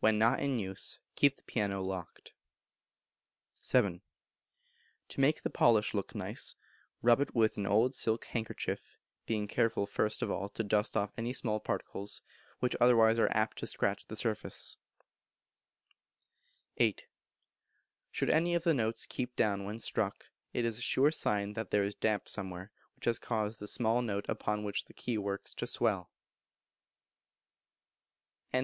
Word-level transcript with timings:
When 0.00 0.18
not 0.18 0.40
in 0.40 0.58
use 0.58 0.98
keep 1.16 1.34
the 1.34 1.42
piano 1.44 1.80
locked. 1.82 2.34
vii. 3.62 4.02
To 5.08 5.18
make 5.20 5.40
the 5.42 5.48
polish 5.48 5.94
look 5.94 6.14
nice, 6.14 6.54
rub 7.00 7.22
it 7.22 7.34
with 7.34 7.56
an 7.56 7.64
old 7.64 7.94
silk 7.96 8.26
handkerchief, 8.26 8.98
being 9.24 9.48
careful 9.48 9.86
first 9.86 10.20
of 10.20 10.30
all 10.30 10.50
to 10.50 10.62
dust 10.62 10.94
off 10.94 11.10
any 11.16 11.32
small 11.32 11.58
particles, 11.58 12.20
which 12.58 12.76
otherwise 12.82 13.18
are 13.18 13.30
apt 13.30 13.56
to 13.60 13.66
scratch 13.66 14.04
the 14.06 14.14
surface. 14.14 14.76
viii. 16.76 16.96
Should 18.10 18.28
any 18.28 18.54
of 18.54 18.64
the 18.64 18.74
notes 18.74 19.06
keep 19.06 19.34
down 19.36 19.64
when 19.64 19.78
struck, 19.78 20.26
it 20.52 20.66
is 20.66 20.76
a 20.76 20.82
sure 20.82 21.10
sign 21.10 21.54
that 21.54 21.70
there 21.70 21.82
is 21.84 21.94
damp 21.94 22.28
somewhere, 22.28 22.70
which 22.94 23.06
has 23.06 23.18
caused 23.18 23.58
the 23.58 23.66
small 23.66 24.02
note 24.02 24.28
upon 24.28 24.64
which 24.64 24.84
the 24.84 24.92
key 24.92 25.16
works 25.16 25.54
to 25.54 25.66
swell. 25.66 26.10
249. 26.10 26.10
Gardening 26.10 26.10
Operations 26.10 26.28
for 26.28 26.68
the 27.80 27.86
Year. 27.88 28.28
250. 28.50 28.50
January. 28.50 28.60